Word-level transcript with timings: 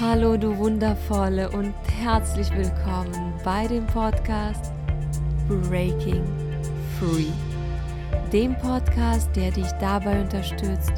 Hallo 0.00 0.36
du 0.36 0.58
wundervolle 0.58 1.48
und 1.52 1.72
herzlich 2.02 2.50
willkommen 2.50 3.32
bei 3.44 3.68
dem 3.68 3.86
Podcast 3.86 4.72
Breaking 5.46 6.24
Free. 6.98 7.30
Dem 8.32 8.58
Podcast, 8.58 9.28
der 9.36 9.52
dich 9.52 9.70
dabei 9.78 10.20
unterstützt, 10.20 10.90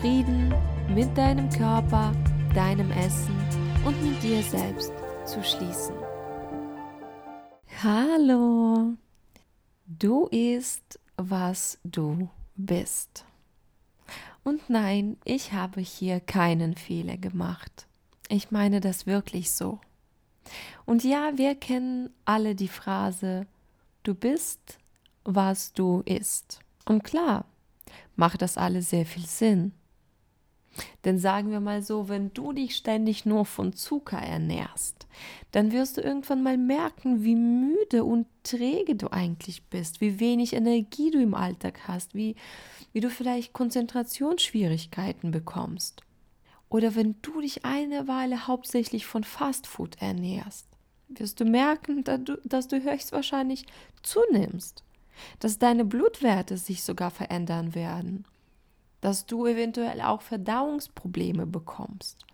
Frieden 0.00 0.54
mit 0.88 1.14
deinem 1.18 1.50
Körper, 1.50 2.12
deinem 2.54 2.90
Essen 2.92 3.36
und 3.84 4.02
mit 4.02 4.22
dir 4.22 4.42
selbst 4.42 4.94
zu 5.26 5.44
schließen. 5.44 5.94
Hallo, 7.82 8.94
du 9.84 10.26
isst, 10.28 10.98
was 11.18 11.78
du 11.84 12.30
bist. 12.56 13.26
Und 14.42 14.70
nein, 14.70 15.18
ich 15.26 15.52
habe 15.52 15.82
hier 15.82 16.18
keinen 16.20 16.76
Fehler 16.76 17.18
gemacht. 17.18 17.86
Ich 18.32 18.50
meine 18.50 18.80
das 18.80 19.06
wirklich 19.06 19.52
so. 19.52 19.78
Und 20.86 21.04
ja, 21.04 21.36
wir 21.36 21.54
kennen 21.54 22.08
alle 22.24 22.54
die 22.54 22.68
Phrase, 22.68 23.46
du 24.04 24.14
bist, 24.14 24.78
was 25.22 25.74
du 25.74 26.00
isst. 26.06 26.60
Und 26.86 27.04
klar, 27.04 27.44
macht 28.16 28.40
das 28.40 28.56
alles 28.56 28.88
sehr 28.88 29.04
viel 29.04 29.26
Sinn. 29.26 29.72
Denn 31.04 31.18
sagen 31.18 31.50
wir 31.50 31.60
mal 31.60 31.82
so, 31.82 32.08
wenn 32.08 32.32
du 32.32 32.54
dich 32.54 32.74
ständig 32.74 33.26
nur 33.26 33.44
von 33.44 33.74
Zucker 33.74 34.16
ernährst, 34.16 35.06
dann 35.50 35.70
wirst 35.70 35.98
du 35.98 36.00
irgendwann 36.00 36.42
mal 36.42 36.56
merken, 36.56 37.24
wie 37.24 37.36
müde 37.36 38.02
und 38.02 38.26
träge 38.44 38.96
du 38.96 39.12
eigentlich 39.12 39.64
bist, 39.64 40.00
wie 40.00 40.20
wenig 40.20 40.54
Energie 40.54 41.10
du 41.10 41.20
im 41.20 41.34
Alltag 41.34 41.86
hast, 41.86 42.14
wie, 42.14 42.36
wie 42.94 43.00
du 43.00 43.10
vielleicht 43.10 43.52
Konzentrationsschwierigkeiten 43.52 45.32
bekommst. 45.32 46.02
Oder 46.72 46.94
wenn 46.94 47.16
du 47.20 47.42
dich 47.42 47.66
eine 47.66 48.08
Weile 48.08 48.46
hauptsächlich 48.46 49.04
von 49.04 49.24
Fastfood 49.24 50.00
ernährst, 50.00 50.66
wirst 51.08 51.38
du 51.38 51.44
merken, 51.44 52.02
dass 52.02 52.66
du, 52.68 52.82
höchstwahrscheinlich 52.82 53.66
zunimmst, 54.02 54.82
dass 55.38 55.58
deine 55.58 55.84
Blutwerte 55.84 56.56
sich 56.56 56.82
sogar 56.82 57.10
verändern 57.10 57.74
werden, 57.74 58.24
dass 59.02 59.26
du 59.26 59.46
eventuell 59.46 60.00
auch 60.00 60.22
Verdauungsprobleme 60.22 61.44
bekommst 61.44 62.24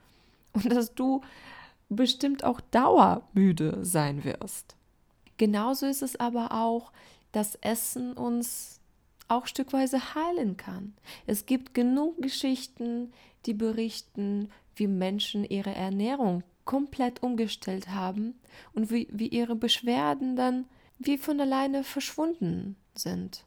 und 0.52 0.70
dass 0.70 0.94
du 0.94 1.20
bestimmt 1.88 2.44
auch 2.44 2.60
dauermüde 2.60 3.84
sein 3.84 4.22
wirst. 4.22 4.76
Genauso 5.36 5.86
ist 5.86 6.02
es 6.02 6.14
aber 6.14 6.52
auch, 6.52 6.92
dass 7.32 7.56
Essen 7.56 8.12
uns 8.12 8.77
auch 9.28 9.46
stückweise 9.46 10.14
heilen 10.14 10.56
kann. 10.56 10.94
Es 11.26 11.46
gibt 11.46 11.74
genug 11.74 12.20
Geschichten, 12.22 13.12
die 13.46 13.54
berichten, 13.54 14.50
wie 14.74 14.86
Menschen 14.86 15.44
ihre 15.44 15.74
Ernährung 15.74 16.42
komplett 16.64 17.22
umgestellt 17.22 17.88
haben 17.88 18.38
und 18.74 18.90
wie, 18.90 19.08
wie 19.10 19.28
ihre 19.28 19.56
Beschwerden 19.56 20.36
dann 20.36 20.66
wie 20.98 21.16
von 21.16 21.40
alleine 21.40 21.84
verschwunden 21.84 22.76
sind. 22.94 23.44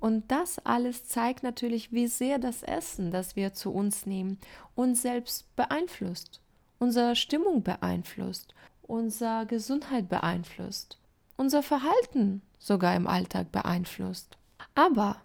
Und 0.00 0.32
das 0.32 0.58
alles 0.58 1.06
zeigt 1.06 1.44
natürlich, 1.44 1.92
wie 1.92 2.08
sehr 2.08 2.38
das 2.38 2.62
Essen, 2.62 3.12
das 3.12 3.36
wir 3.36 3.54
zu 3.54 3.70
uns 3.72 4.06
nehmen, 4.06 4.38
uns 4.74 5.02
selbst 5.02 5.54
beeinflusst, 5.54 6.40
unsere 6.80 7.14
Stimmung 7.14 7.62
beeinflusst, 7.62 8.54
unsere 8.82 9.46
Gesundheit 9.46 10.08
beeinflusst, 10.08 10.98
unser 11.36 11.62
Verhalten 11.62 12.42
sogar 12.58 12.96
im 12.96 13.06
Alltag 13.06 13.52
beeinflusst. 13.52 14.36
Aber 14.74 15.16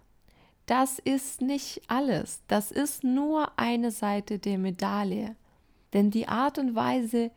das 0.66 0.98
ist 0.98 1.40
nicht 1.40 1.82
alles. 1.88 2.42
Das 2.46 2.70
ist 2.70 3.04
nur 3.04 3.58
eine 3.58 3.90
Seite 3.90 4.38
der 4.38 4.58
Medaille. 4.58 5.36
Denn 5.92 6.10
die 6.10 6.28
Art 6.28 6.58
und 6.58 6.74
Weise, 6.74 7.30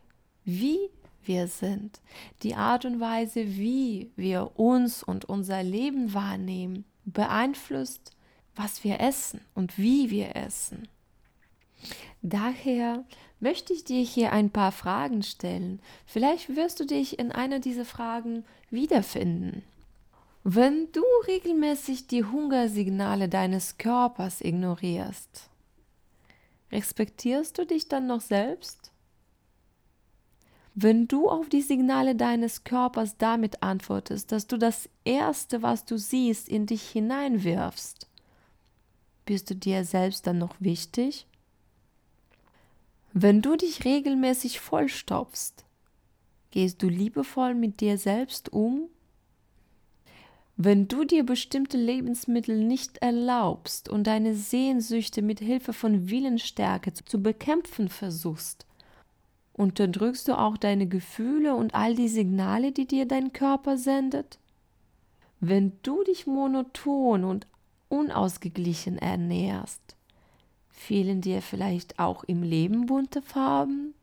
wie 0.44 0.78
wir 1.24 1.46
sind, 1.48 2.00
die 2.42 2.54
Art 2.54 2.84
und 2.84 3.00
Weise, 3.00 3.56
wie 3.56 4.10
wir 4.16 4.52
uns 4.58 5.02
und 5.02 5.24
unser 5.24 5.62
Leben 5.62 6.12
wahrnehmen, 6.12 6.84
beeinflusst, 7.04 8.12
was 8.54 8.84
wir 8.84 9.00
essen 9.00 9.40
und 9.54 9.78
wie 9.78 10.10
wir 10.10 10.36
essen. 10.36 10.88
Daher 12.20 13.04
möchte 13.40 13.72
ich 13.72 13.84
dir 13.84 14.02
hier 14.02 14.32
ein 14.32 14.50
paar 14.50 14.72
Fragen 14.72 15.22
stellen. 15.22 15.80
Vielleicht 16.06 16.54
wirst 16.54 16.80
du 16.80 16.84
dich 16.86 17.18
in 17.18 17.32
einer 17.32 17.58
dieser 17.58 17.84
Fragen 17.84 18.44
wiederfinden. 18.70 19.62
Wenn 20.44 20.90
du 20.90 21.04
regelmäßig 21.28 22.08
die 22.08 22.24
Hungersignale 22.24 23.28
deines 23.28 23.78
Körpers 23.78 24.40
ignorierst, 24.40 25.48
respektierst 26.72 27.56
du 27.58 27.64
dich 27.64 27.88
dann 27.88 28.08
noch 28.08 28.20
selbst? 28.20 28.90
Wenn 30.74 31.06
du 31.06 31.28
auf 31.28 31.48
die 31.48 31.62
Signale 31.62 32.16
deines 32.16 32.64
Körpers 32.64 33.16
damit 33.18 33.62
antwortest, 33.62 34.32
dass 34.32 34.48
du 34.48 34.56
das 34.56 34.88
Erste, 35.04 35.62
was 35.62 35.84
du 35.84 35.96
siehst, 35.96 36.48
in 36.48 36.66
dich 36.66 36.90
hineinwirfst, 36.90 38.08
bist 39.24 39.48
du 39.48 39.54
dir 39.54 39.84
selbst 39.84 40.26
dann 40.26 40.38
noch 40.38 40.56
wichtig? 40.58 41.28
Wenn 43.12 43.42
du 43.42 43.54
dich 43.54 43.84
regelmäßig 43.84 44.58
vollstopfst, 44.58 45.64
gehst 46.50 46.82
du 46.82 46.88
liebevoll 46.88 47.54
mit 47.54 47.80
dir 47.80 47.96
selbst 47.96 48.52
um 48.52 48.88
wenn 50.56 50.86
du 50.86 51.04
dir 51.04 51.24
bestimmte 51.24 51.78
Lebensmittel 51.78 52.62
nicht 52.62 52.98
erlaubst 52.98 53.88
und 53.88 54.06
deine 54.06 54.34
Sehnsüchte 54.34 55.22
mit 55.22 55.40
Hilfe 55.40 55.72
von 55.72 56.10
Willensstärke 56.10 56.92
zu 56.92 57.22
bekämpfen 57.22 57.88
versuchst, 57.88 58.66
unterdrückst 59.54 60.28
du 60.28 60.38
auch 60.38 60.56
deine 60.56 60.86
Gefühle 60.86 61.54
und 61.54 61.74
all 61.74 61.94
die 61.94 62.08
Signale, 62.08 62.72
die 62.72 62.86
dir 62.86 63.06
dein 63.06 63.32
Körper 63.32 63.78
sendet? 63.78 64.38
Wenn 65.40 65.72
du 65.82 66.04
dich 66.04 66.26
monoton 66.26 67.24
und 67.24 67.46
unausgeglichen 67.88 68.98
ernährst, 68.98 69.96
fehlen 70.68 71.20
dir 71.20 71.42
vielleicht 71.42 71.98
auch 71.98 72.24
im 72.24 72.42
Leben 72.42 72.86
bunte 72.86 73.22
Farben? 73.22 73.94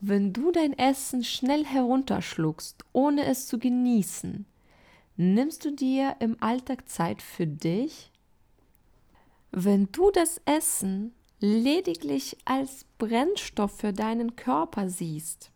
Wenn 0.00 0.32
du 0.32 0.50
dein 0.50 0.76
Essen 0.78 1.24
schnell 1.24 1.64
herunterschluckst, 1.64 2.84
ohne 2.92 3.26
es 3.26 3.46
zu 3.46 3.58
genießen, 3.58 4.46
Nimmst 5.22 5.66
du 5.66 5.70
dir 5.70 6.16
im 6.20 6.42
Alltag 6.42 6.88
Zeit 6.88 7.20
für 7.20 7.46
dich? 7.46 8.10
Wenn 9.50 9.92
du 9.92 10.10
das 10.10 10.40
Essen 10.46 11.12
lediglich 11.40 12.38
als 12.46 12.86
Brennstoff 12.96 13.76
für 13.76 13.92
deinen 13.92 14.34
Körper 14.34 14.88
siehst, 14.88 15.50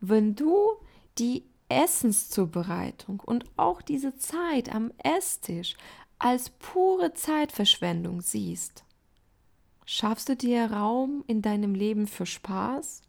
wenn 0.00 0.34
du 0.34 0.54
die 1.16 1.44
Essenszubereitung 1.70 3.20
und 3.20 3.46
auch 3.56 3.80
diese 3.80 4.16
Zeit 4.16 4.70
am 4.70 4.92
Esstisch 5.02 5.74
als 6.18 6.50
pure 6.50 7.14
Zeitverschwendung 7.14 8.20
siehst, 8.20 8.84
schaffst 9.86 10.28
du 10.28 10.36
dir 10.36 10.72
Raum 10.72 11.24
in 11.26 11.40
deinem 11.40 11.74
Leben 11.74 12.06
für 12.06 12.26
Spaß, 12.26 13.00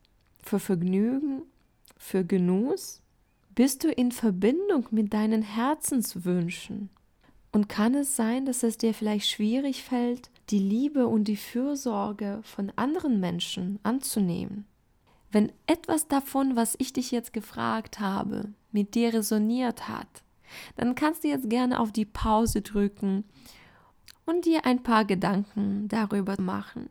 für 0.41 0.59
Vergnügen, 0.59 1.41
für 1.97 2.23
Genuss? 2.23 3.01
Bist 3.57 3.83
du 3.83 3.89
in 3.89 4.11
Verbindung 4.11 4.85
mit 4.91 5.15
deinen 5.15 5.41
Herzenswünschen? 5.41 6.91
Und 7.51 7.67
kann 7.67 7.95
es 7.95 8.15
sein, 8.15 8.45
dass 8.45 8.61
es 8.61 8.77
dir 8.77 8.93
vielleicht 8.93 9.27
schwierig 9.27 9.81
fällt, 9.81 10.29
die 10.51 10.59
Liebe 10.59 11.07
und 11.07 11.23
die 11.23 11.37
Fürsorge 11.37 12.39
von 12.43 12.71
anderen 12.75 13.19
Menschen 13.19 13.79
anzunehmen? 13.81 14.67
Wenn 15.31 15.51
etwas 15.65 16.07
davon, 16.07 16.55
was 16.55 16.75
ich 16.77 16.93
dich 16.93 17.09
jetzt 17.09 17.33
gefragt 17.33 17.99
habe, 17.99 18.53
mit 18.71 18.93
dir 18.93 19.11
resoniert 19.11 19.89
hat, 19.89 20.21
dann 20.75 20.93
kannst 20.93 21.23
du 21.23 21.29
jetzt 21.29 21.49
gerne 21.49 21.79
auf 21.79 21.91
die 21.91 22.05
Pause 22.05 22.61
drücken 22.61 23.23
und 24.27 24.45
dir 24.45 24.65
ein 24.65 24.83
paar 24.83 25.05
Gedanken 25.05 25.87
darüber 25.87 26.35
machen. 26.39 26.89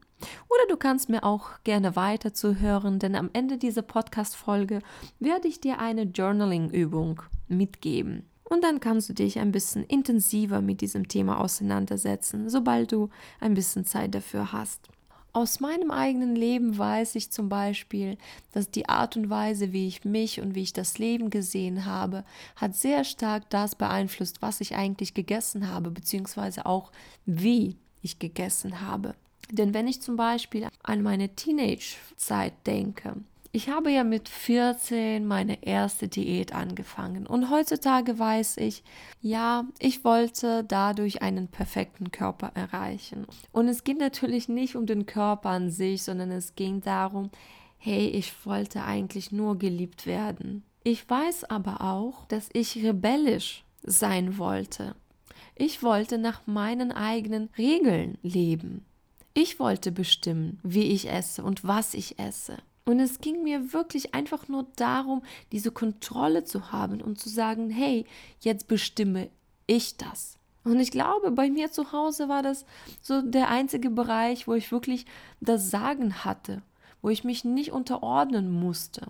Oder 0.48 0.66
du 0.69 0.76
kannst 0.76 1.08
mir 1.08 1.22
auch 1.22 1.50
gerne 1.62 1.94
weiter 1.94 2.34
zuhören, 2.34 2.99
denn 2.99 3.14
am 3.14 3.31
Ende 3.32 3.58
dieser 3.58 3.82
Podcast-Folge 3.82 4.81
werde 5.20 5.46
ich 5.46 5.61
dir 5.61 5.78
eine 5.78 6.02
Journaling-Übung 6.02 7.22
mitgeben. 7.46 8.25
Und 8.43 8.64
dann 8.64 8.81
kannst 8.81 9.08
du 9.08 9.12
dich 9.12 9.38
ein 9.38 9.52
bisschen 9.52 9.84
intensiver 9.84 10.61
mit 10.61 10.81
diesem 10.81 11.08
Thema 11.08 11.40
auseinandersetzen, 11.40 12.49
sobald 12.49 12.93
du 12.93 13.11
ein 13.40 13.55
bisschen 13.55 13.84
Zeit 13.84 14.14
dafür 14.14 14.52
hast. 14.52 14.88
Aus 15.37 15.61
meinem 15.61 15.91
eigenen 15.91 16.35
Leben 16.35 16.79
weiß 16.79 17.15
ich 17.15 17.31
zum 17.31 17.50
Beispiel, 17.50 18.17
dass 18.53 18.71
die 18.71 18.88
Art 18.88 19.19
und 19.19 19.29
Weise, 19.29 19.71
wie 19.71 19.87
ich 19.87 20.03
mich 20.03 20.41
und 20.41 20.55
wie 20.55 20.62
ich 20.62 20.73
das 20.73 20.97
Leben 20.97 21.29
gesehen 21.29 21.85
habe, 21.85 22.25
hat 22.56 22.75
sehr 22.75 23.05
stark 23.05 23.50
das 23.50 23.75
beeinflusst, 23.75 24.41
was 24.41 24.62
ich 24.62 24.77
eigentlich 24.77 25.12
gegessen 25.12 25.69
habe, 25.69 25.91
beziehungsweise 25.91 26.65
auch 26.65 26.91
wie 27.27 27.77
ich 28.00 28.19
gegessen 28.19 28.81
habe. 28.81 29.15
Denn 29.50 29.75
wenn 29.75 29.88
ich 29.88 30.00
zum 30.00 30.17
Beispiel 30.17 30.69
an 30.83 31.03
meine 31.03 31.29
Teenage-Zeit 31.29 32.55
denke, 32.67 33.17
Ich 33.56 33.70
habe 33.70 33.91
ja 33.91 34.05
mit 34.05 34.29
14 34.29 35.25
meine 35.26 35.62
erste 35.62 36.08
Diät 36.08 36.55
angefangen 36.55 37.26
und 37.26 37.49
heutzutage 37.49 38.19
weiß 38.19 38.58
ich, 38.58 38.85
ja, 39.23 39.64
ich 39.79 40.05
wollte 40.05 40.62
dadurch 40.62 41.23
einen 41.23 41.49
perfekten 41.49 42.11
Körper 42.11 42.50
erreichen. 42.53 43.26
Und 43.53 43.69
es 43.69 43.82
ging 43.82 43.97
natürlich 43.97 44.50
nicht 44.50 44.76
um 44.76 44.85
den 44.85 45.06
Körper 45.06 45.49
an 45.49 45.70
sich, 45.70 46.03
sondern 46.03 46.32
es 46.32 46.55
ging 46.55 46.82
darum, 46.82 47.31
hey, 47.79 48.08
ich 48.08 48.44
wollte 48.44 48.85
eigentlich 48.85 49.32
nur 49.32 49.59
geliebt 49.59 50.05
werden. 50.05 50.62
Ich 50.85 51.09
weiß 51.09 51.44
aber 51.44 51.81
auch, 51.81 52.26
dass 52.26 52.50
ich 52.52 52.85
rebellisch 52.85 53.64
sein 53.82 54.37
wollte. 54.37 54.97
Ich 55.55 55.82
wollte 55.82 56.19
nach 56.19 56.47
meinen 56.47 56.93
eigenen 56.93 57.49
Regeln 57.56 58.19
leben. 58.20 58.85
Ich 59.32 59.59
wollte 59.59 59.93
bestimmen, 59.93 60.61
wie 60.62 60.93
ich 60.93 61.11
esse 61.11 61.43
und 61.43 61.64
was 61.64 61.94
ich 61.94 62.19
esse. 62.19 62.59
Und 62.87 63.00
es 63.00 63.19
ging 63.19 63.43
mir 63.43 63.73
wirklich 63.73 64.15
einfach 64.15 64.47
nur 64.47 64.65
darum, 64.77 65.23
diese 65.50 65.73
Kontrolle 65.73 66.44
zu 66.44 66.71
haben 66.71 67.03
und 67.03 67.19
zu 67.19 67.29
sagen, 67.29 67.69
hey, 67.69 68.06
jetzt 68.41 68.69
bestimme 68.69 69.29
ich 69.67 69.97
das. 69.97 70.38
Und 70.62 70.79
ich 70.79 70.93
glaube, 70.93 71.33
bei 71.33 71.50
mir 71.50 71.71
zu 71.71 71.93
Hause 71.93 72.29
war 72.29 72.43
das 72.43 72.65
so 73.03 73.23
der 73.23 73.49
einzige 73.49 73.91
Bereich, 73.91 74.47
wo 74.47 74.55
ich 74.55 74.71
wirklich 74.71 75.06
das 75.41 75.71
Sagen 75.71 76.25
hatte, 76.25 76.62
wo 77.03 77.09
ich 77.09 77.25
mich 77.25 77.44
nicht 77.44 77.73
unterordnen 77.73 78.50
musste. 78.50 79.09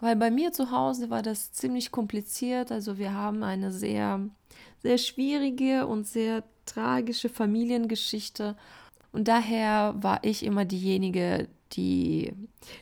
Weil 0.00 0.16
bei 0.16 0.32
mir 0.32 0.52
zu 0.52 0.72
Hause 0.72 1.08
war 1.10 1.22
das 1.22 1.52
ziemlich 1.52 1.92
kompliziert. 1.92 2.72
Also 2.72 2.98
wir 2.98 3.14
haben 3.14 3.44
eine 3.44 3.70
sehr, 3.70 4.20
sehr 4.82 4.98
schwierige 4.98 5.86
und 5.86 6.08
sehr 6.08 6.42
tragische 6.66 7.28
Familiengeschichte. 7.28 8.56
Und 9.12 9.28
daher 9.28 9.94
war 9.98 10.24
ich 10.24 10.44
immer 10.44 10.64
diejenige, 10.64 11.48
die, 11.72 12.32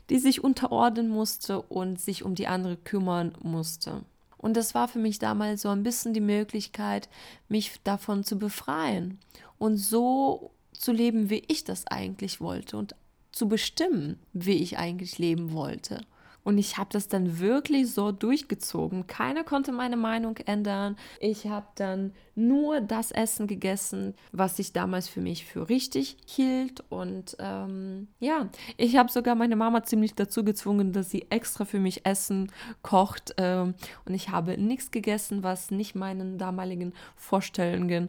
die 0.09 0.19
sich 0.19 0.43
unterordnen 0.43 1.09
musste 1.09 1.61
und 1.61 2.01
sich 2.01 2.25
um 2.25 2.35
die 2.35 2.47
andere 2.47 2.77
kümmern 2.77 3.33
musste. 3.43 4.03
Und 4.37 4.57
das 4.57 4.75
war 4.75 4.89
für 4.89 4.99
mich 4.99 5.19
damals 5.19 5.63
so 5.63 5.69
ein 5.69 5.83
bisschen 5.83 6.15
die 6.15 6.21
Möglichkeit, 6.21 7.09
mich 7.49 7.81
davon 7.85 8.25
zu 8.25 8.39
befreien 8.39 9.19
und 9.59 9.77
so 9.77 10.51
zu 10.73 10.93
leben, 10.93 11.29
wie 11.29 11.43
ich 11.49 11.65
das 11.65 11.87
eigentlich 11.87 12.41
wollte 12.41 12.79
und 12.79 12.95
zu 13.33 13.49
bestimmen, 13.49 14.19
wie 14.33 14.55
ich 14.55 14.79
eigentlich 14.79 15.19
leben 15.19 15.53
wollte. 15.53 16.01
Und 16.43 16.59
ich 16.59 16.79
habe 16.79 16.91
das 16.93 17.09
dann 17.09 17.39
wirklich 17.39 17.93
so 17.93 18.13
durchgezogen. 18.13 19.07
Keiner 19.07 19.45
konnte 19.45 19.73
meine 19.73 19.97
Meinung 19.97 20.37
ändern. 20.39 20.97
Ich 21.21 21.47
habe 21.47 21.67
dann 21.75 22.13
nur 22.35 22.81
das 22.81 23.11
Essen 23.11 23.47
gegessen, 23.47 24.15
was 24.33 24.59
ich 24.59 24.73
damals 24.73 25.09
für 25.09 25.21
mich 25.21 25.45
für 25.45 25.69
richtig 25.69 26.17
hielt. 26.27 26.83
Und 26.89 27.37
ähm, 27.39 28.09
ja, 28.21 28.49
ich 28.77 28.97
habe 28.97 29.11
sogar 29.11 29.35
meine 29.35 29.57
Mama 29.57 29.83
ziemlich 29.83 30.15
dazu 30.15 30.45
gezwungen, 30.45 30.93
dass 30.93 31.11
sie 31.11 31.27
extra 31.31 31.65
für 31.65 31.81
mich 31.81 32.07
Essen 32.07 32.51
kocht. 32.83 33.35
Ähm, 33.37 33.75
und 34.07 34.15
ich 34.15 34.31
habe 34.31 34.57
nichts 34.57 34.91
gegessen, 34.91 35.43
was 35.43 35.71
nicht 35.71 35.95
meinen 35.95 36.39
damaligen 36.39 36.95
Vorstellungen 37.17 38.09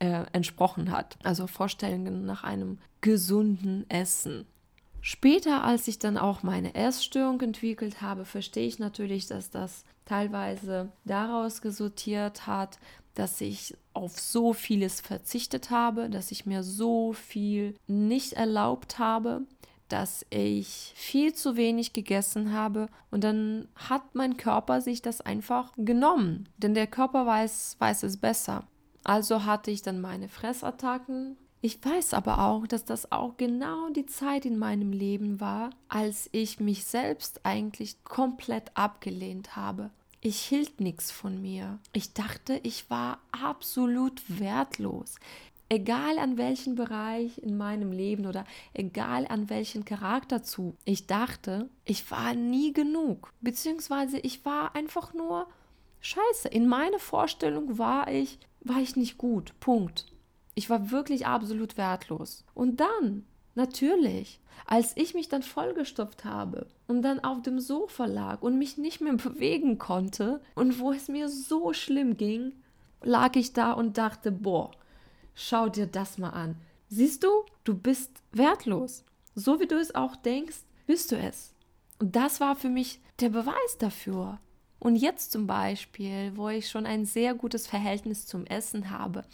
äh, 0.00 0.24
entsprochen 0.32 0.90
hat. 0.90 1.16
Also 1.22 1.46
Vorstellungen 1.46 2.24
nach 2.24 2.44
einem 2.44 2.78
gesunden 3.00 3.88
Essen. 3.88 4.46
Später, 5.02 5.64
als 5.64 5.88
ich 5.88 5.98
dann 5.98 6.18
auch 6.18 6.42
meine 6.42 6.74
Essstörung 6.74 7.40
entwickelt 7.40 8.02
habe, 8.02 8.24
verstehe 8.24 8.66
ich 8.66 8.78
natürlich, 8.78 9.26
dass 9.26 9.50
das 9.50 9.84
teilweise 10.04 10.92
daraus 11.04 11.64
resultiert 11.64 12.46
hat, 12.46 12.78
dass 13.14 13.40
ich 13.40 13.76
auf 13.92 14.18
so 14.18 14.52
vieles 14.52 15.00
verzichtet 15.00 15.70
habe, 15.70 16.10
dass 16.10 16.30
ich 16.30 16.46
mir 16.46 16.62
so 16.62 17.12
viel 17.12 17.74
nicht 17.86 18.34
erlaubt 18.34 18.98
habe, 18.98 19.42
dass 19.88 20.24
ich 20.30 20.92
viel 20.94 21.34
zu 21.34 21.56
wenig 21.56 21.92
gegessen 21.92 22.52
habe 22.52 22.88
und 23.10 23.24
dann 23.24 23.68
hat 23.74 24.14
mein 24.14 24.36
Körper 24.36 24.80
sich 24.80 25.02
das 25.02 25.20
einfach 25.20 25.72
genommen, 25.76 26.48
denn 26.58 26.74
der 26.74 26.86
Körper 26.86 27.26
weiß, 27.26 27.76
weiß 27.78 28.04
es 28.04 28.16
besser. 28.16 28.66
Also 29.02 29.44
hatte 29.44 29.70
ich 29.70 29.82
dann 29.82 30.00
meine 30.00 30.28
Fressattacken, 30.28 31.36
ich 31.62 31.84
weiß 31.84 32.14
aber 32.14 32.46
auch, 32.46 32.66
dass 32.66 32.84
das 32.84 33.12
auch 33.12 33.36
genau 33.36 33.90
die 33.90 34.06
Zeit 34.06 34.46
in 34.46 34.58
meinem 34.58 34.92
Leben 34.92 35.40
war, 35.40 35.70
als 35.88 36.30
ich 36.32 36.58
mich 36.58 36.84
selbst 36.84 37.44
eigentlich 37.44 38.02
komplett 38.02 38.70
abgelehnt 38.74 39.56
habe. 39.56 39.90
Ich 40.22 40.40
hielt 40.40 40.80
nichts 40.80 41.10
von 41.10 41.40
mir. 41.40 41.78
Ich 41.92 42.12
dachte, 42.14 42.60
ich 42.62 42.88
war 42.90 43.20
absolut 43.32 44.22
wertlos. 44.40 45.16
Egal 45.68 46.18
an 46.18 46.36
welchen 46.36 46.74
Bereich 46.74 47.38
in 47.38 47.56
meinem 47.56 47.92
Leben 47.92 48.26
oder 48.26 48.44
egal 48.74 49.26
an 49.28 49.48
welchen 49.48 49.84
Charakterzug. 49.84 50.76
Ich 50.84 51.06
dachte, 51.06 51.68
ich 51.84 52.10
war 52.10 52.34
nie 52.34 52.72
genug. 52.72 53.32
Beziehungsweise 53.40 54.18
ich 54.18 54.44
war 54.44 54.74
einfach 54.74 55.14
nur 55.14 55.46
scheiße. 56.00 56.48
In 56.48 56.66
meiner 56.68 56.98
Vorstellung 56.98 57.78
war 57.78 58.10
ich, 58.10 58.38
war 58.62 58.80
ich 58.80 58.96
nicht 58.96 59.16
gut. 59.16 59.54
Punkt. 59.60 60.06
Ich 60.60 60.68
war 60.68 60.90
wirklich 60.90 61.26
absolut 61.26 61.78
wertlos. 61.78 62.44
Und 62.52 62.80
dann, 62.80 63.24
natürlich, 63.54 64.40
als 64.66 64.94
ich 64.94 65.14
mich 65.14 65.30
dann 65.30 65.42
vollgestopft 65.42 66.26
habe 66.26 66.66
und 66.86 67.00
dann 67.00 67.18
auf 67.20 67.40
dem 67.40 67.60
Sofa 67.60 68.04
lag 68.04 68.42
und 68.42 68.58
mich 68.58 68.76
nicht 68.76 69.00
mehr 69.00 69.14
bewegen 69.28 69.78
konnte 69.78 70.42
und 70.54 70.78
wo 70.78 70.92
es 70.92 71.08
mir 71.08 71.30
so 71.30 71.72
schlimm 71.72 72.18
ging, 72.18 72.52
lag 73.00 73.36
ich 73.36 73.54
da 73.54 73.72
und 73.72 73.96
dachte, 73.96 74.30
boah, 74.30 74.72
schau 75.34 75.70
dir 75.70 75.86
das 75.86 76.18
mal 76.18 76.28
an. 76.28 76.56
Siehst 76.90 77.24
du, 77.24 77.30
du 77.64 77.74
bist 77.74 78.22
wertlos. 78.32 79.02
So 79.34 79.60
wie 79.60 79.66
du 79.66 79.80
es 79.80 79.94
auch 79.94 80.14
denkst, 80.14 80.58
bist 80.86 81.10
du 81.10 81.16
es. 81.16 81.54
Und 82.00 82.16
das 82.16 82.38
war 82.38 82.54
für 82.54 82.68
mich 82.68 83.00
der 83.20 83.30
Beweis 83.30 83.78
dafür. 83.78 84.38
Und 84.78 84.96
jetzt 84.96 85.32
zum 85.32 85.46
Beispiel, 85.46 86.32
wo 86.34 86.50
ich 86.50 86.68
schon 86.68 86.84
ein 86.84 87.06
sehr 87.06 87.32
gutes 87.32 87.66
Verhältnis 87.66 88.26
zum 88.26 88.44
Essen 88.44 88.90
habe, 88.90 89.24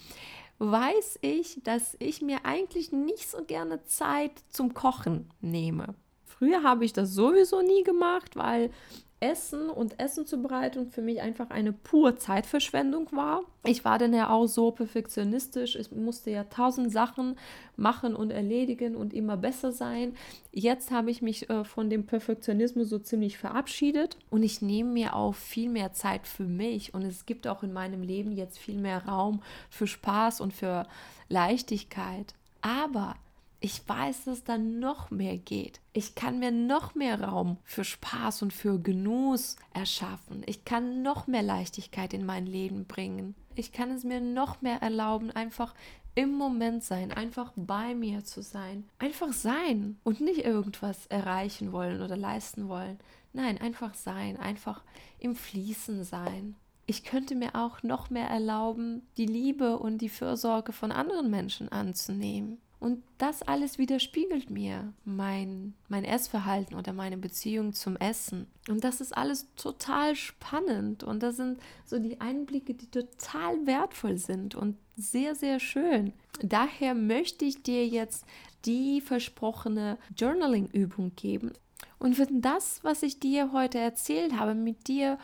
weiß 0.58 1.18
ich, 1.22 1.60
dass 1.62 1.96
ich 1.98 2.22
mir 2.22 2.44
eigentlich 2.44 2.92
nicht 2.92 3.30
so 3.30 3.44
gerne 3.44 3.84
Zeit 3.84 4.32
zum 4.50 4.74
Kochen 4.74 5.30
nehme. 5.40 5.94
Früher 6.24 6.62
habe 6.62 6.84
ich 6.84 6.92
das 6.92 7.14
sowieso 7.14 7.62
nie 7.62 7.82
gemacht, 7.82 8.36
weil 8.36 8.70
Essen 9.18 9.70
und 9.70 9.98
Essenzubereitung 9.98 10.90
für 10.90 11.00
mich 11.00 11.22
einfach 11.22 11.48
eine 11.48 11.72
pure 11.72 12.16
Zeitverschwendung 12.16 13.08
war. 13.12 13.42
Ich 13.64 13.82
war 13.84 13.98
dann 13.98 14.12
ja 14.12 14.28
auch 14.28 14.46
so 14.46 14.70
perfektionistisch. 14.72 15.74
Ich 15.74 15.90
musste 15.90 16.30
ja 16.30 16.44
tausend 16.44 16.92
Sachen 16.92 17.36
machen 17.76 18.14
und 18.14 18.30
erledigen 18.30 18.94
und 18.94 19.14
immer 19.14 19.38
besser 19.38 19.72
sein. 19.72 20.14
Jetzt 20.52 20.90
habe 20.90 21.10
ich 21.10 21.22
mich 21.22 21.48
äh, 21.48 21.64
von 21.64 21.88
dem 21.88 22.04
Perfektionismus 22.04 22.90
so 22.90 22.98
ziemlich 22.98 23.38
verabschiedet 23.38 24.18
und 24.28 24.42
ich 24.42 24.60
nehme 24.60 24.92
mir 24.92 25.16
auch 25.16 25.34
viel 25.34 25.70
mehr 25.70 25.94
Zeit 25.94 26.26
für 26.26 26.44
mich 26.44 26.92
und 26.92 27.02
es 27.02 27.24
gibt 27.24 27.46
auch 27.46 27.62
in 27.62 27.72
meinem 27.72 28.02
Leben 28.02 28.32
jetzt 28.32 28.58
viel 28.58 28.78
mehr 28.78 29.06
Raum 29.06 29.42
für 29.70 29.86
Spaß 29.86 30.42
und 30.42 30.52
für 30.52 30.86
Leichtigkeit. 31.30 32.34
Aber 32.60 33.16
ich 33.60 33.88
weiß, 33.88 34.24
dass 34.24 34.44
da 34.44 34.58
noch 34.58 35.10
mehr 35.10 35.38
geht. 35.38 35.80
Ich 35.92 36.14
kann 36.14 36.38
mir 36.38 36.50
noch 36.50 36.94
mehr 36.94 37.20
Raum 37.22 37.56
für 37.64 37.84
Spaß 37.84 38.42
und 38.42 38.52
für 38.52 38.78
Genuss 38.78 39.56
erschaffen. 39.72 40.42
Ich 40.46 40.64
kann 40.64 41.02
noch 41.02 41.26
mehr 41.26 41.42
Leichtigkeit 41.42 42.12
in 42.12 42.26
mein 42.26 42.46
Leben 42.46 42.86
bringen. 42.86 43.34
Ich 43.54 43.72
kann 43.72 43.90
es 43.90 44.04
mir 44.04 44.20
noch 44.20 44.60
mehr 44.60 44.82
erlauben, 44.82 45.30
einfach 45.30 45.74
im 46.14 46.32
Moment 46.32 46.82
sein, 46.84 47.12
einfach 47.12 47.52
bei 47.56 47.94
mir 47.94 48.24
zu 48.24 48.42
sein. 48.42 48.88
Einfach 48.98 49.32
sein 49.32 49.98
und 50.04 50.20
nicht 50.20 50.44
irgendwas 50.44 51.06
erreichen 51.06 51.72
wollen 51.72 52.02
oder 52.02 52.16
leisten 52.16 52.68
wollen. 52.68 52.98
Nein, 53.32 53.58
einfach 53.58 53.94
sein, 53.94 54.36
einfach 54.38 54.82
im 55.18 55.34
Fließen 55.34 56.04
sein. 56.04 56.56
Ich 56.86 57.04
könnte 57.04 57.34
mir 57.34 57.54
auch 57.54 57.82
noch 57.82 58.10
mehr 58.10 58.28
erlauben, 58.28 59.02
die 59.16 59.26
Liebe 59.26 59.78
und 59.78 59.98
die 59.98 60.08
Fürsorge 60.08 60.72
von 60.72 60.92
anderen 60.92 61.30
Menschen 61.30 61.70
anzunehmen. 61.70 62.58
Und 62.78 63.02
das 63.16 63.42
alles 63.42 63.78
widerspiegelt 63.78 64.50
mir 64.50 64.92
mein, 65.04 65.74
mein 65.88 66.04
Essverhalten 66.04 66.76
oder 66.76 66.92
meine 66.92 67.16
Beziehung 67.16 67.72
zum 67.72 67.96
Essen. 67.96 68.46
Und 68.68 68.84
das 68.84 69.00
ist 69.00 69.16
alles 69.16 69.46
total 69.56 70.14
spannend. 70.14 71.02
Und 71.02 71.22
das 71.22 71.36
sind 71.36 71.58
so 71.86 71.98
die 71.98 72.20
Einblicke, 72.20 72.74
die 72.74 72.90
total 72.90 73.66
wertvoll 73.66 74.18
sind 74.18 74.54
und 74.54 74.76
sehr, 74.96 75.34
sehr 75.34 75.58
schön. 75.58 76.12
Daher 76.42 76.94
möchte 76.94 77.46
ich 77.46 77.62
dir 77.62 77.86
jetzt 77.86 78.26
die 78.66 79.00
versprochene 79.00 79.96
Journaling-Übung 80.14 81.12
geben. 81.16 81.52
Und 81.98 82.18
wenn 82.18 82.42
das, 82.42 82.80
was 82.82 83.02
ich 83.02 83.20
dir 83.20 83.52
heute 83.52 83.78
erzählt 83.78 84.38
habe, 84.38 84.54
mit 84.54 84.88
dir 84.88 85.18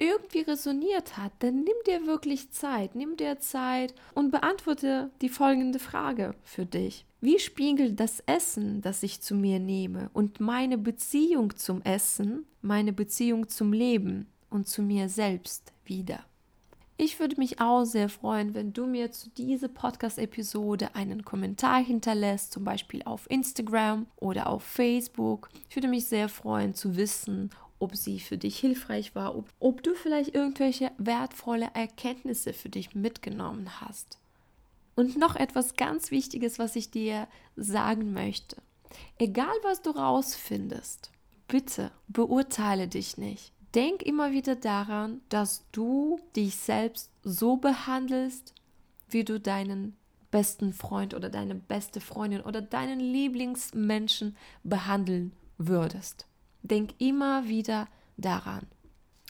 irgendwie 0.00 0.40
resoniert 0.40 1.16
hat, 1.16 1.32
dann 1.40 1.56
nimm 1.56 1.76
dir 1.86 2.06
wirklich 2.06 2.50
Zeit, 2.50 2.94
nimm 2.94 3.16
dir 3.16 3.38
Zeit 3.38 3.94
und 4.14 4.30
beantworte 4.30 5.10
die 5.20 5.28
folgende 5.28 5.78
Frage 5.78 6.34
für 6.42 6.66
dich. 6.66 7.04
Wie 7.20 7.38
spiegelt 7.38 8.00
das 8.00 8.20
Essen, 8.20 8.80
das 8.80 9.02
ich 9.02 9.20
zu 9.20 9.34
mir 9.34 9.60
nehme 9.60 10.08
und 10.14 10.40
meine 10.40 10.78
Beziehung 10.78 11.54
zum 11.54 11.82
Essen, 11.82 12.46
meine 12.62 12.94
Beziehung 12.94 13.48
zum 13.48 13.74
Leben 13.74 14.26
und 14.48 14.66
zu 14.66 14.82
mir 14.82 15.10
selbst 15.10 15.72
wider? 15.84 16.24
Ich 17.02 17.18
würde 17.18 17.36
mich 17.36 17.60
auch 17.60 17.84
sehr 17.84 18.10
freuen, 18.10 18.52
wenn 18.54 18.74
du 18.74 18.86
mir 18.86 19.10
zu 19.10 19.30
dieser 19.30 19.68
Podcast-Episode 19.68 20.94
einen 20.94 21.24
Kommentar 21.24 21.82
hinterlässt, 21.82 22.52
zum 22.52 22.64
Beispiel 22.64 23.02
auf 23.04 23.30
Instagram 23.30 24.06
oder 24.16 24.48
auf 24.48 24.62
Facebook. 24.62 25.48
Ich 25.70 25.76
würde 25.76 25.88
mich 25.88 26.04
sehr 26.04 26.28
freuen 26.28 26.74
zu 26.74 26.96
wissen, 26.96 27.50
ob 27.80 27.96
sie 27.96 28.20
für 28.20 28.38
dich 28.38 28.58
hilfreich 28.58 29.14
war, 29.14 29.34
ob, 29.34 29.48
ob 29.58 29.82
du 29.82 29.94
vielleicht 29.94 30.34
irgendwelche 30.34 30.92
wertvolle 30.98 31.70
Erkenntnisse 31.74 32.52
für 32.52 32.68
dich 32.68 32.94
mitgenommen 32.94 33.80
hast. 33.80 34.18
Und 34.94 35.16
noch 35.16 35.34
etwas 35.34 35.76
ganz 35.76 36.10
Wichtiges, 36.10 36.58
was 36.58 36.76
ich 36.76 36.90
dir 36.90 37.26
sagen 37.56 38.12
möchte. 38.12 38.56
Egal, 39.18 39.54
was 39.62 39.82
du 39.82 39.90
rausfindest, 39.90 41.10
bitte 41.48 41.90
beurteile 42.08 42.86
dich 42.86 43.16
nicht. 43.16 43.52
Denk 43.74 44.02
immer 44.02 44.32
wieder 44.32 44.56
daran, 44.56 45.20
dass 45.28 45.64
du 45.72 46.20
dich 46.36 46.56
selbst 46.56 47.10
so 47.22 47.56
behandelst, 47.56 48.54
wie 49.08 49.24
du 49.24 49.40
deinen 49.40 49.96
besten 50.30 50.72
Freund 50.72 51.14
oder 51.14 51.30
deine 51.30 51.54
beste 51.54 52.00
Freundin 52.00 52.42
oder 52.42 52.60
deinen 52.60 53.00
Lieblingsmenschen 53.00 54.36
behandeln 54.64 55.32
würdest. 55.56 56.26
Denk 56.62 56.94
immer 56.98 57.48
wieder 57.48 57.88
daran. 58.16 58.66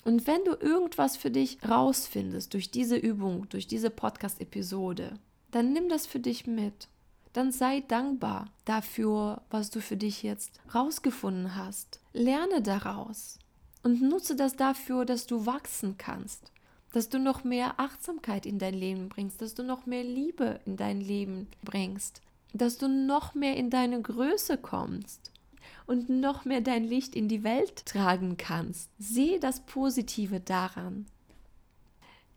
Und 0.05 0.27
wenn 0.27 0.45
du 0.45 0.53
irgendwas 0.53 1.17
für 1.17 1.31
dich 1.31 1.59
rausfindest 1.69 2.55
durch 2.55 2.71
diese 2.71 2.97
Übung, 2.97 3.49
durch 3.51 3.67
diese 3.67 3.91
Podcast-Episode, 3.91 5.19
dann 5.51 5.73
nimm 5.73 5.89
das 5.89 6.07
für 6.07 6.21
dich 6.21 6.47
mit. 6.47 6.89
Dann 7.33 7.53
sei 7.53 7.81
dankbar 7.87 8.51
dafür, 8.65 9.43
was 9.51 9.71
du 9.71 9.81
für 9.81 9.97
dich 9.97 10.23
jetzt 10.23 10.59
rausgefunden 10.75 11.55
hast. 11.55 12.01
Lerne 12.13 12.63
daraus 12.63 13.39
und 13.83 14.03
nutze 14.03 14.37
das 14.37 14.57
dafür, 14.57 15.05
dass 15.05 15.27
du 15.27 15.47
wachsen 15.47 15.97
kannst, 15.97 16.51
dass 16.93 17.09
du 17.09 17.19
noch 17.19 17.45
mehr 17.45 17.79
Achtsamkeit 17.79 18.47
in 18.47 18.59
dein 18.59 18.75
Leben 18.75 19.09
bringst, 19.09 19.43
dass 19.43 19.55
du 19.55 19.63
noch 19.63 19.87
mehr 19.87 20.03
Liebe 20.03 20.61
in 20.65 20.77
dein 20.77 21.01
Leben 21.01 21.47
bringst, 21.63 22.21
dass 22.53 22.79
du 22.79 22.89
noch 22.89 23.35
mehr 23.35 23.57
in 23.57 23.71
deine 23.71 24.01
Größe 24.03 24.57
kommst 24.57 25.31
und 25.91 26.09
noch 26.09 26.45
mehr 26.45 26.61
dein 26.61 26.85
Licht 26.85 27.17
in 27.17 27.27
die 27.27 27.43
Welt 27.43 27.85
tragen 27.85 28.37
kannst. 28.37 28.91
Sehe 28.97 29.41
das 29.41 29.59
Positive 29.59 30.39
daran. 30.39 31.07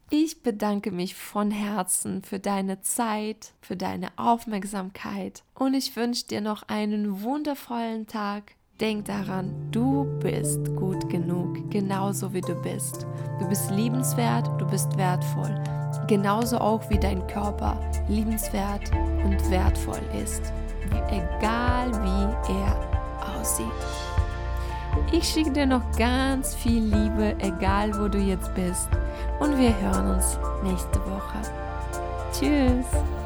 Ich 0.10 0.42
bedanke 0.42 0.92
mich 0.92 1.14
von 1.14 1.52
Herzen 1.52 2.24
für 2.24 2.40
deine 2.40 2.82
Zeit, 2.82 3.54
für 3.62 3.78
deine 3.78 4.08
Aufmerksamkeit 4.16 5.44
und 5.54 5.76
ich 5.76 5.96
wünsche 5.96 6.26
dir 6.26 6.42
noch 6.42 6.64
einen 6.64 7.22
wundervollen 7.22 8.08
Tag. 8.08 8.56
Denk 8.82 9.06
daran, 9.06 9.54
du 9.72 10.06
bist 10.20 10.76
gut 10.76 11.08
genug, 11.12 11.70
genauso 11.70 12.34
wie 12.34 12.42
du 12.42 12.56
bist. 12.56 13.06
Du 13.40 13.48
bist 13.48 13.70
liebenswert, 13.70 14.50
du 14.60 14.66
bist 14.66 14.98
wertvoll, 14.98 15.64
genauso 16.08 16.58
auch 16.58 16.90
wie 16.90 17.00
dein 17.00 17.26
Körper 17.28 17.80
liebenswert 18.10 18.92
und 19.24 19.52
wertvoll 19.52 20.02
ist, 20.24 20.42
egal 21.12 21.92
wie 22.04 22.52
er 22.52 22.93
aussieht. 23.44 23.68
Ich 25.12 25.28
schicke 25.28 25.52
dir 25.52 25.66
noch 25.66 25.84
ganz 25.98 26.56
viel 26.56 26.84
Liebe, 26.84 27.36
egal 27.40 27.92
wo 28.00 28.08
du 28.08 28.18
jetzt 28.18 28.54
bist 28.56 28.88
und 29.40 29.58
wir 29.58 29.78
hören 29.82 30.16
uns 30.16 30.38
nächste 30.64 31.00
Woche. 31.06 31.42
Tschüss! 32.32 33.23